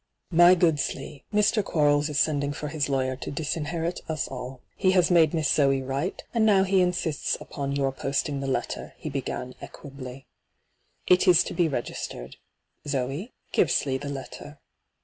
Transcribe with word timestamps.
'My 0.31 0.55
good 0.55 0.79
Slee, 0.79 1.25
Mr. 1.31 1.63
Quarles 1.63 2.09
is 2.09 2.19
sending 2.19 2.53
for 2.53 2.69
his 2.69 2.89
lawyer 2.89 3.15
to 3.17 3.29
disinherit 3.29 3.99
us 4.09 4.27
all. 4.27 4.63
He 4.75 4.93
has 4.93 5.11
made 5.11 5.31
Miss 5.31 5.47
Zoe 5.47 5.83
write, 5.83 6.23
and 6.33 6.43
now 6.43 6.63
he 6.63 6.79
incdsts 6.79 7.39
upon 7.39 7.75
your 7.75 7.91
posting 7.91 8.39
the 8.39 8.47
letter,' 8.47 8.95
he 8.97 9.11
b^;an 9.11 9.53
equably.' 9.61 10.25
It 11.07 11.19
lb 11.19 11.45
to 11.45 11.53
be 11.53 11.67
registered. 11.67 12.37
Zoe, 12.87 13.31
give 13.51 13.69
Slee 13.69 13.99
the 13.99 14.09
letter.' 14.09 14.57